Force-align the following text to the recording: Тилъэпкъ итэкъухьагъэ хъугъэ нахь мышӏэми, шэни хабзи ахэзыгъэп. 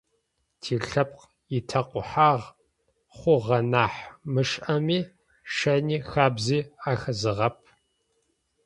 Тилъэпкъ 0.61 1.25
итэкъухьагъэ 1.57 2.51
хъугъэ 3.17 3.59
нахь 3.71 3.99
мышӏэми, 4.33 4.99
шэни 5.53 5.97
хабзи 6.09 6.59
ахэзыгъэп. 6.89 7.57